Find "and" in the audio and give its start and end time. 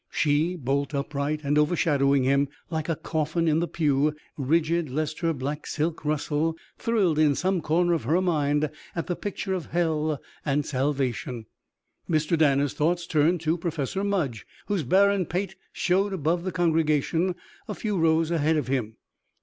1.43-1.59, 10.43-10.65